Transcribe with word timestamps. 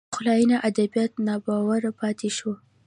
پخلاینې 0.11 0.57
ادبیات 0.69 1.11
ناباوره 1.27 1.91
پاتې 1.99 2.29
شول 2.37 2.57